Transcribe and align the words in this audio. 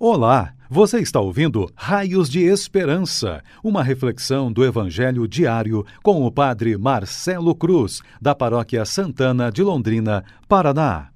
Olá, 0.00 0.52
você 0.70 1.00
está 1.00 1.18
ouvindo 1.18 1.68
Raios 1.74 2.28
de 2.28 2.44
Esperança, 2.44 3.42
uma 3.64 3.82
reflexão 3.82 4.52
do 4.52 4.64
Evangelho 4.64 5.26
diário 5.26 5.84
com 6.04 6.24
o 6.24 6.30
Padre 6.30 6.78
Marcelo 6.78 7.52
Cruz, 7.52 8.00
da 8.22 8.32
Paróquia 8.32 8.84
Santana 8.84 9.50
de 9.50 9.60
Londrina, 9.60 10.22
Paraná. 10.48 11.08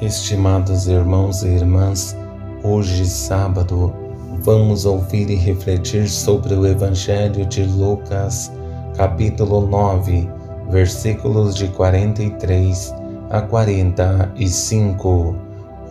Estimados 0.00 0.86
irmãos 0.86 1.42
e 1.42 1.48
irmãs, 1.48 2.16
hoje, 2.62 3.06
sábado, 3.06 3.92
vamos 4.38 4.86
ouvir 4.86 5.28
e 5.28 5.34
refletir 5.34 6.08
sobre 6.08 6.54
o 6.54 6.64
Evangelho 6.64 7.44
de 7.44 7.64
Lucas, 7.64 8.52
capítulo 8.96 9.66
9, 9.66 10.30
versículos 10.70 11.56
de 11.56 11.66
43 11.70 12.94
a 13.30 13.42
45 13.42 15.43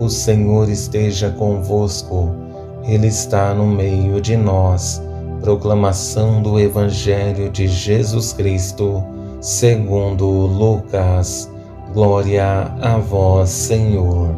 o 0.04 0.10
Senhor 0.10 0.70
esteja 0.70 1.30
convosco, 1.30 2.36
Ele 2.84 3.07
está 3.07 3.54
no 3.54 3.66
meio 3.66 4.20
de 4.20 4.36
nós. 4.36 5.02
Proclamação 5.39 6.42
do 6.42 6.60
Evangelho 6.60 7.50
de 7.50 7.68
Jesus 7.68 8.34
Cristo, 8.34 9.02
segundo 9.39 10.25
Lucas. 10.25 11.50
Glória 11.94 12.70
a 12.82 12.97
vós, 12.97 13.50
Senhor. 13.50 14.36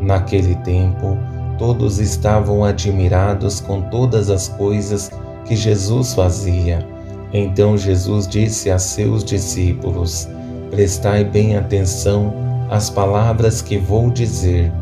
Naquele 0.00 0.54
tempo, 0.56 1.18
todos 1.58 1.98
estavam 1.98 2.64
admirados 2.64 3.60
com 3.60 3.82
todas 3.82 4.30
as 4.30 4.46
coisas 4.48 5.10
que 5.44 5.56
Jesus 5.56 6.14
fazia. 6.14 6.86
Então 7.32 7.76
Jesus 7.76 8.28
disse 8.28 8.70
a 8.70 8.78
seus 8.78 9.24
discípulos: 9.24 10.28
Prestai 10.70 11.24
bem 11.24 11.56
atenção 11.56 12.32
às 12.70 12.88
palavras 12.88 13.60
que 13.60 13.76
vou 13.76 14.08
dizer 14.10 14.72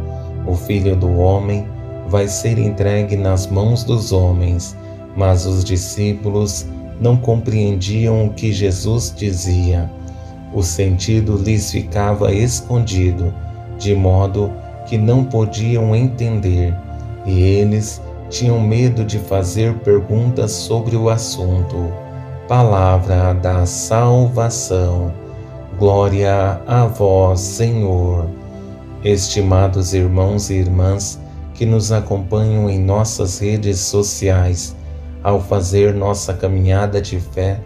o 0.49 0.57
filho 0.57 0.97
do 0.97 1.19
homem 1.19 1.67
vai 2.09 2.27
ser 2.27 2.59
entregue 2.59 3.17
nas 3.17 3.47
mãos 3.47 3.85
dos 3.85 4.13
homens. 4.13 4.75
Mas 5.15 5.45
os 5.45 5.63
discípulos 5.63 6.67
não 7.01 7.17
compreendiam 7.17 8.27
o 8.27 8.31
que 8.31 8.53
Jesus 8.53 9.13
dizia. 9.15 9.91
O 10.55 10.63
sentido 10.63 11.37
lhes 11.37 11.71
ficava 11.71 12.33
escondido, 12.33 13.35
de 13.79 13.95
modo 13.95 14.51
que 14.87 14.97
não 14.97 15.23
podiam 15.23 15.95
entender, 15.95 16.75
e 17.27 17.43
eles 17.43 18.01
tinham 18.31 18.59
medo 18.59 19.05
de 19.05 19.19
fazer 19.19 19.75
perguntas 19.81 20.53
sobre 20.53 20.97
o 20.97 21.11
assunto. 21.11 21.93
Palavra 22.47 23.35
da 23.35 23.67
salvação. 23.67 25.13
Glória 25.79 26.61
a 26.67 26.87
vós, 26.87 27.41
Senhor. 27.41 28.27
Estimados 29.05 29.95
irmãos 29.95 30.51
e 30.51 30.55
irmãs 30.55 31.21
que 31.55 31.65
nos 31.65 31.93
acompanham 31.93 32.69
em 32.69 32.81
nossas 32.81 33.39
redes 33.39 33.79
sociais, 33.79 34.75
ao 35.23 35.41
fazer 35.41 35.95
nossa 35.95 36.35
caminhada 36.35 37.01
de 37.01 37.21
fé, 37.21 37.61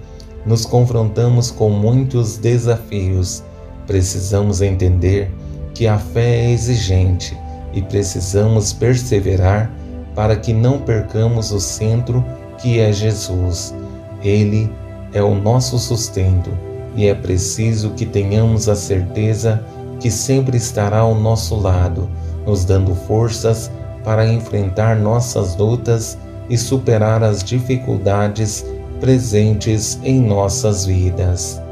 nos 0.45 0.67
confrontamos 0.67 1.51
com 1.51 1.71
muitos 1.71 2.37
desafios. 2.37 3.43
Precisamos 3.87 4.61
entender 4.61 5.31
que 5.75 5.87
a 5.87 5.99
fé 5.99 6.45
é 6.45 6.51
exigente 6.51 7.35
e 7.73 7.81
precisamos 7.81 8.75
perseverar 8.75 9.71
para 10.15 10.37
que 10.37 10.53
não 10.53 10.81
percamos 10.81 11.51
o 11.51 11.61
centro 11.61 12.23
que 12.59 12.79
é 12.79 12.93
Jesus. 12.93 13.75
Ele 14.23 14.71
é 15.15 15.23
o 15.23 15.35
nosso 15.35 15.79
sustento 15.79 16.51
e 16.95 17.07
é 17.07 17.15
preciso 17.15 17.91
que 17.91 18.05
tenhamos 18.05 18.69
a 18.69 18.75
certeza 18.75 19.65
que 20.03 20.11
sempre 20.11 20.57
estará 20.57 20.99
ao 20.99 21.15
nosso 21.15 21.55
lado, 21.55 22.11
nos 22.45 22.65
dando 22.65 22.93
forças 22.93 23.71
para 24.03 24.27
enfrentar 24.27 24.97
nossas 24.97 25.57
lutas 25.57 26.19
e 26.51 26.59
superar 26.59 27.23
as 27.23 27.45
dificuldades 27.45 28.67
presentes 29.01 30.01
em 30.03 30.21
nossas 30.21 30.85
vidas. 30.85 31.63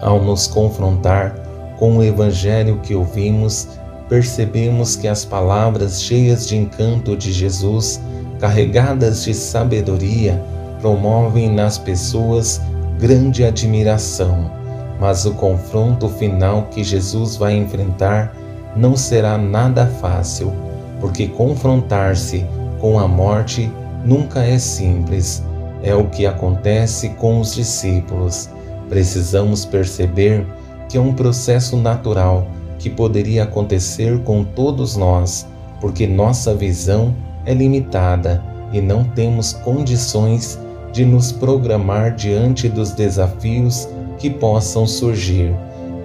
Ao 0.00 0.22
nos 0.22 0.46
confrontar 0.46 1.34
com 1.76 1.98
o 1.98 2.04
Evangelho 2.04 2.78
que 2.84 2.94
ouvimos, 2.94 3.66
percebemos 4.08 4.94
que 4.94 5.08
as 5.08 5.24
palavras 5.24 6.00
cheias 6.00 6.46
de 6.46 6.56
encanto 6.56 7.16
de 7.16 7.32
Jesus, 7.32 8.00
carregadas 8.38 9.24
de 9.24 9.34
sabedoria, 9.34 10.40
promovem 10.80 11.52
nas 11.52 11.78
pessoas 11.78 12.60
grande 13.00 13.44
admiração 13.44 14.56
mas 15.00 15.24
o 15.24 15.32
confronto 15.34 16.08
final 16.08 16.64
que 16.70 16.82
Jesus 16.82 17.36
vai 17.36 17.56
enfrentar 17.56 18.34
não 18.76 18.96
será 18.96 19.38
nada 19.38 19.86
fácil, 19.86 20.52
porque 21.00 21.28
confrontar-se 21.28 22.44
com 22.80 22.98
a 22.98 23.06
morte 23.06 23.70
nunca 24.04 24.44
é 24.44 24.58
simples. 24.58 25.42
É 25.82 25.94
o 25.94 26.04
que 26.06 26.26
acontece 26.26 27.10
com 27.10 27.40
os 27.40 27.54
discípulos. 27.54 28.48
Precisamos 28.88 29.64
perceber 29.64 30.46
que 30.88 30.96
é 30.96 31.00
um 31.00 31.12
processo 31.12 31.76
natural 31.76 32.46
que 32.78 32.88
poderia 32.88 33.44
acontecer 33.44 34.18
com 34.20 34.42
todos 34.42 34.96
nós, 34.96 35.46
porque 35.80 36.06
nossa 36.06 36.54
visão 36.54 37.14
é 37.44 37.52
limitada 37.52 38.42
e 38.72 38.80
não 38.80 39.04
temos 39.04 39.52
condições 39.52 40.58
de 40.92 41.04
nos 41.04 41.32
programar 41.32 42.14
diante 42.14 42.68
dos 42.68 42.92
desafios 42.92 43.88
que 44.18 44.28
possam 44.28 44.86
surgir, 44.86 45.54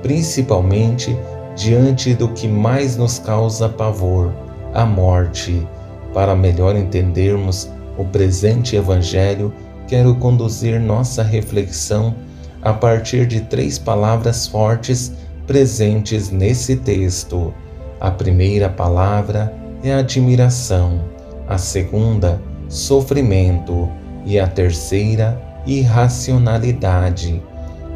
principalmente 0.02 1.16
diante 1.56 2.14
do 2.14 2.30
que 2.30 2.48
mais 2.48 2.98
nos 2.98 3.20
causa 3.20 3.70
pavor, 3.70 4.32
a 4.74 4.86
morte. 4.86 5.68
Para 6.14 6.36
melhor 6.36 6.76
entendermos 6.76 7.70
o 7.98 8.06
presente 8.06 8.76
Evangelho, 8.76 9.54
quero 9.88 10.16
conduzir 10.16 10.80
nossa 10.80 11.24
reflexão 11.24 12.16
a 12.62 12.74
partir 12.74 13.28
de 13.28 13.42
três 13.42 13.78
palavras 13.78 14.48
fortes 14.48 15.12
presentes 15.46 16.32
nesse 16.32 16.78
texto. 16.78 17.54
A 18.00 18.10
primeira 18.10 18.70
palavra 18.70 19.54
é 19.84 19.94
admiração, 19.94 21.02
a 21.48 21.58
segunda, 21.58 22.42
sofrimento 22.70 23.90
e 24.26 24.40
a 24.40 24.48
terceira, 24.48 25.42
irracionalidade. 25.66 27.42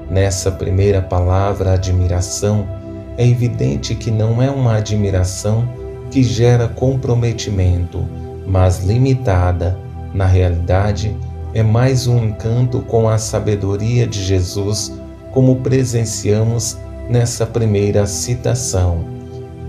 Nessa 0.10 0.52
primeira 0.52 1.02
palavra, 1.02 1.74
admiração, 1.74 2.66
é 3.18 3.28
evidente 3.28 3.94
que 3.94 4.10
não 4.10 4.42
é 4.42 4.50
uma 4.50 4.76
admiração 4.76 5.68
que 6.10 6.24
gera 6.24 6.68
comprometimento, 6.68 8.06
mas 8.46 8.84
limitada. 8.84 9.78
Na 10.14 10.26
realidade, 10.26 11.16
é 11.54 11.62
mais 11.62 12.08
um 12.08 12.24
encanto 12.24 12.80
com 12.82 13.10
a 13.10 13.18
sabedoria 13.18 14.08
de 14.08 14.24
Jesus, 14.24 14.94
como 15.32 15.58
presenciamos 15.58 16.78
nessa 17.10 17.46
primeira 17.46 18.06
citação. 18.08 19.04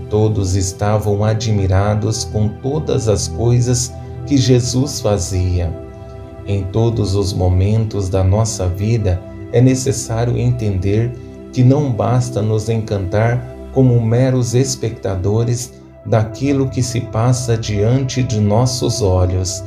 Todos 0.09 0.55
estavam 0.55 1.23
admirados 1.23 2.23
com 2.23 2.47
todas 2.47 3.07
as 3.07 3.27
coisas 3.27 3.93
que 4.25 4.37
Jesus 4.37 5.01
fazia. 5.01 5.71
Em 6.47 6.63
todos 6.63 7.13
os 7.13 7.33
momentos 7.33 8.09
da 8.09 8.23
nossa 8.23 8.67
vida, 8.67 9.21
é 9.51 9.61
necessário 9.61 10.37
entender 10.37 11.11
que 11.51 11.63
não 11.63 11.91
basta 11.91 12.41
nos 12.41 12.69
encantar 12.69 13.43
como 13.73 13.99
meros 14.01 14.53
espectadores 14.53 15.73
daquilo 16.05 16.69
que 16.69 16.81
se 16.81 17.01
passa 17.01 17.57
diante 17.57 18.23
de 18.23 18.39
nossos 18.39 19.01
olhos. 19.01 19.63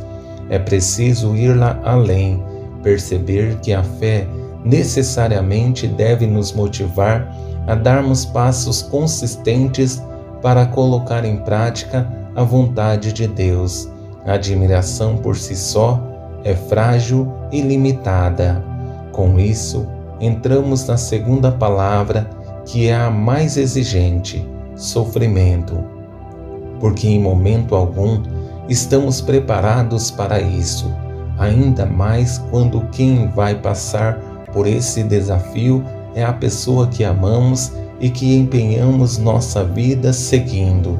É 0.48 0.58
preciso 0.58 1.36
ir 1.36 1.56
lá 1.56 1.80
além, 1.84 2.42
perceber 2.82 3.58
que 3.60 3.72
a 3.72 3.82
fé 3.82 4.26
necessariamente 4.64 5.86
deve 5.86 6.26
nos 6.26 6.52
motivar 6.52 7.32
a 7.66 7.74
darmos 7.74 8.24
passos 8.24 8.82
consistentes 8.82 10.02
para 10.40 10.66
colocar 10.66 11.24
em 11.24 11.36
prática 11.38 12.08
a 12.34 12.42
vontade 12.42 13.12
de 13.12 13.26
Deus. 13.26 13.88
A 14.26 14.34
admiração 14.34 15.16
por 15.16 15.36
si 15.36 15.56
só 15.56 16.00
é 16.44 16.54
frágil 16.54 17.32
e 17.50 17.60
limitada. 17.60 18.71
Com 19.12 19.38
isso, 19.38 19.86
entramos 20.20 20.86
na 20.86 20.96
segunda 20.96 21.52
palavra, 21.52 22.28
que 22.64 22.88
é 22.88 22.94
a 22.94 23.10
mais 23.10 23.56
exigente: 23.56 24.46
sofrimento. 24.74 25.78
Porque 26.80 27.06
em 27.06 27.20
momento 27.20 27.74
algum 27.74 28.22
estamos 28.68 29.20
preparados 29.20 30.10
para 30.10 30.40
isso, 30.40 30.90
ainda 31.38 31.84
mais 31.84 32.38
quando 32.50 32.80
quem 32.90 33.28
vai 33.28 33.54
passar 33.54 34.18
por 34.52 34.66
esse 34.66 35.02
desafio 35.02 35.84
é 36.14 36.24
a 36.24 36.32
pessoa 36.32 36.86
que 36.86 37.04
amamos 37.04 37.72
e 38.00 38.10
que 38.10 38.34
empenhamos 38.34 39.18
nossa 39.18 39.64
vida 39.64 40.12
seguindo. 40.12 40.98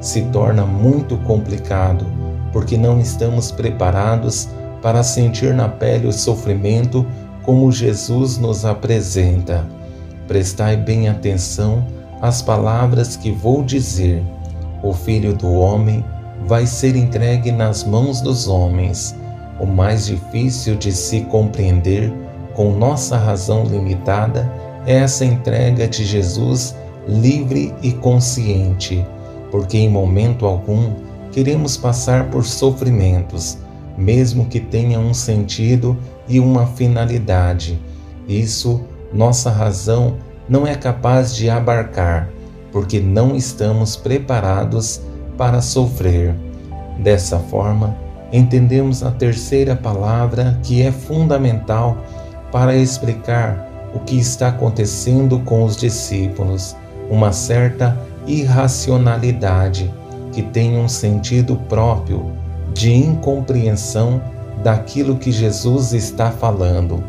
Se 0.00 0.22
torna 0.26 0.66
muito 0.66 1.16
complicado, 1.18 2.04
porque 2.52 2.76
não 2.76 3.00
estamos 3.00 3.50
preparados 3.50 4.48
para 4.82 5.02
sentir 5.02 5.54
na 5.54 5.68
pele 5.68 6.08
o 6.08 6.12
sofrimento 6.12 7.06
como 7.44 7.72
Jesus 7.72 8.38
nos 8.38 8.64
apresenta. 8.64 9.66
Prestai 10.28 10.76
bem 10.76 11.08
atenção 11.08 11.84
às 12.20 12.40
palavras 12.40 13.16
que 13.16 13.30
vou 13.30 13.62
dizer. 13.62 14.22
O 14.82 14.92
Filho 14.92 15.34
do 15.34 15.52
Homem 15.52 16.04
vai 16.46 16.66
ser 16.66 16.96
entregue 16.96 17.52
nas 17.52 17.84
mãos 17.84 18.20
dos 18.20 18.48
homens. 18.48 19.14
O 19.60 19.66
mais 19.66 20.06
difícil 20.06 20.76
de 20.76 20.92
se 20.92 21.22
compreender 21.22 22.12
com 22.54 22.72
nossa 22.72 23.16
razão 23.16 23.64
limitada 23.64 24.50
é 24.86 24.96
essa 24.96 25.24
entrega 25.24 25.86
de 25.86 26.04
Jesus 26.04 26.74
livre 27.06 27.74
e 27.82 27.92
consciente, 27.92 29.04
porque 29.50 29.76
em 29.76 29.88
momento 29.88 30.46
algum 30.46 30.92
queremos 31.32 31.76
passar 31.76 32.30
por 32.30 32.44
sofrimentos, 32.44 33.58
mesmo 33.96 34.46
que 34.46 34.60
tenha 34.60 34.98
um 34.98 35.14
sentido 35.14 35.96
e 36.28 36.38
uma 36.40 36.66
finalidade. 36.66 37.80
Isso 38.28 38.80
nossa 39.12 39.50
razão 39.50 40.16
não 40.48 40.66
é 40.66 40.74
capaz 40.74 41.34
de 41.34 41.48
abarcar, 41.50 42.28
porque 42.70 43.00
não 43.00 43.36
estamos 43.36 43.96
preparados 43.96 45.00
para 45.36 45.60
sofrer. 45.60 46.34
Dessa 46.98 47.38
forma, 47.38 47.96
entendemos 48.32 49.02
a 49.02 49.10
terceira 49.10 49.76
palavra 49.76 50.58
que 50.62 50.82
é 50.82 50.90
fundamental 50.90 51.98
para 52.50 52.74
explicar 52.76 53.68
o 53.94 54.00
que 54.00 54.18
está 54.18 54.48
acontecendo 54.48 55.38
com 55.40 55.64
os 55.64 55.76
discípulos, 55.76 56.76
uma 57.10 57.32
certa 57.32 57.98
irracionalidade 58.26 59.92
que 60.32 60.42
tem 60.42 60.78
um 60.78 60.88
sentido 60.88 61.56
próprio 61.68 62.32
de 62.72 62.92
incompreensão 62.92 64.22
daquilo 64.62 65.16
que 65.16 65.32
Jesus 65.32 65.92
está 65.92 66.30
falando. 66.30 67.02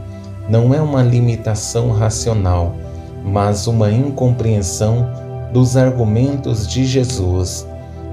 Não 0.49 0.73
é 0.73 0.81
uma 0.81 1.01
limitação 1.01 1.91
racional, 1.91 2.75
mas 3.23 3.67
uma 3.67 3.91
incompreensão 3.91 5.07
dos 5.53 5.77
argumentos 5.77 6.67
de 6.67 6.85
Jesus. 6.85 7.67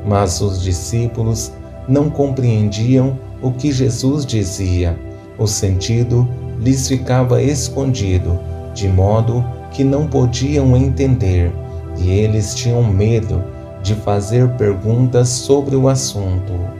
Mas 0.06 0.40
os 0.40 0.62
discípulos 0.62 1.52
não 1.88 2.08
compreendiam 2.08 3.18
o 3.42 3.50
que 3.50 3.72
Jesus 3.72 4.24
dizia. 4.24 4.96
O 5.38 5.46
sentido 5.46 6.28
lhes 6.60 6.86
ficava 6.86 7.42
escondido, 7.42 8.38
de 8.74 8.88
modo 8.88 9.44
que 9.72 9.82
não 9.82 10.06
podiam 10.06 10.76
entender, 10.76 11.52
e 11.98 12.10
eles 12.10 12.54
tinham 12.54 12.82
medo 12.82 13.42
de 13.82 13.94
fazer 13.94 14.48
perguntas 14.50 15.28
sobre 15.28 15.74
o 15.74 15.88
assunto. 15.88 16.79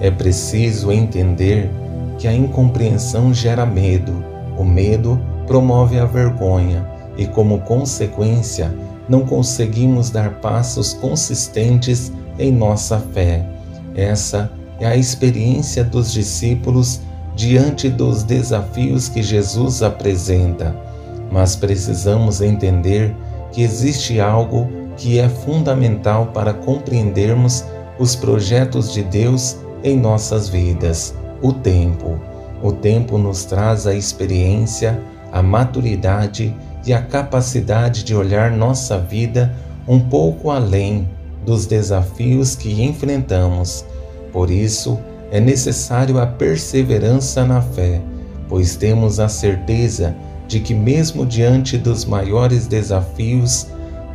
É 0.00 0.10
preciso 0.10 0.92
entender 0.92 1.70
que 2.18 2.28
a 2.28 2.32
incompreensão 2.32 3.32
gera 3.32 3.66
medo, 3.66 4.24
o 4.56 4.64
medo 4.64 5.20
promove 5.46 5.98
a 5.98 6.04
vergonha 6.04 6.86
e, 7.16 7.26
como 7.26 7.60
consequência, 7.60 8.72
não 9.08 9.24
conseguimos 9.24 10.10
dar 10.10 10.34
passos 10.40 10.92
consistentes 10.94 12.12
em 12.38 12.52
nossa 12.52 12.98
fé. 13.12 13.44
Essa 13.94 14.50
é 14.78 14.86
a 14.86 14.96
experiência 14.96 15.82
dos 15.82 16.12
discípulos 16.12 17.00
diante 17.34 17.88
dos 17.88 18.22
desafios 18.22 19.08
que 19.08 19.22
Jesus 19.22 19.82
apresenta. 19.82 20.76
Mas 21.32 21.56
precisamos 21.56 22.40
entender 22.40 23.14
que 23.52 23.62
existe 23.62 24.20
algo 24.20 24.68
que 24.96 25.18
é 25.18 25.28
fundamental 25.28 26.26
para 26.26 26.52
compreendermos 26.52 27.64
os 27.98 28.14
projetos 28.14 28.92
de 28.92 29.02
Deus 29.02 29.56
em 29.82 29.98
nossas 29.98 30.48
vidas: 30.48 31.14
o 31.42 31.52
tempo. 31.52 32.18
O 32.62 32.72
tempo 32.72 33.18
nos 33.18 33.44
traz 33.44 33.86
a 33.86 33.94
experiência, 33.94 35.00
a 35.30 35.42
maturidade 35.42 36.54
e 36.84 36.92
a 36.92 37.00
capacidade 37.02 38.02
de 38.02 38.14
olhar 38.14 38.50
nossa 38.50 38.98
vida 38.98 39.54
um 39.86 40.00
pouco 40.00 40.50
além 40.50 41.08
dos 41.44 41.66
desafios 41.66 42.56
que 42.56 42.82
enfrentamos. 42.82 43.84
Por 44.32 44.50
isso, 44.50 44.98
é 45.30 45.40
necessário 45.40 46.18
a 46.18 46.26
perseverança 46.26 47.44
na 47.44 47.60
fé, 47.60 48.00
pois 48.48 48.76
temos 48.76 49.20
a 49.20 49.28
certeza 49.28 50.14
de 50.46 50.60
que, 50.60 50.74
mesmo 50.74 51.26
diante 51.26 51.76
dos 51.76 52.04
maiores 52.04 52.66
desafios, 52.66 53.66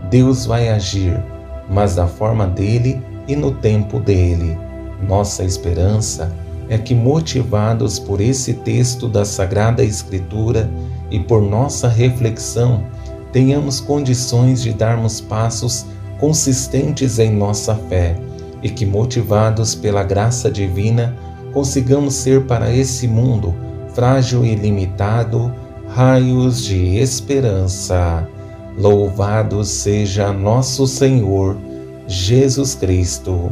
Deus 0.10 0.46
vai 0.46 0.70
agir, 0.70 1.24
mas 1.70 1.96
da 1.96 2.08
forma 2.08 2.48
dele 2.48 3.02
e 3.28 3.36
no 3.36 3.52
tempo 3.52 4.00
dele. 4.00 4.58
Nossa 5.08 5.44
esperança 5.44 6.32
é 6.70 6.78
que, 6.78 6.96
motivados 6.96 8.00
por 8.00 8.22
esse 8.22 8.54
texto 8.54 9.08
da 9.08 9.26
Sagrada 9.26 9.84
Escritura 9.84 10.70
e 11.12 11.20
por 11.20 11.42
nossa 11.42 11.88
reflexão, 11.88 12.84
tenhamos 13.32 13.80
condições 13.80 14.62
de 14.62 14.74
darmos 14.74 15.20
passos 15.20 15.86
consistentes 16.20 17.20
em 17.20 17.32
nossa 17.32 17.76
fé 17.76 18.16
e 18.62 18.70
que, 18.70 18.86
motivados 18.86 19.76
pela 19.76 20.04
graça 20.04 20.50
divina, 20.50 21.16
consigamos 21.52 22.14
ser 22.14 22.46
para 22.46 22.74
esse 22.74 23.08
mundo 23.08 23.54
frágil 23.94 24.44
e 24.46 24.56
limitado 24.56 25.54
raios 25.90 26.64
de 26.64 26.98
esperança. 26.98 28.28
Louvado 28.78 29.64
seja 29.64 30.34
nosso 30.34 30.88
Senhor 30.88 31.56
Jesus 32.08 32.74
Cristo 32.74 33.52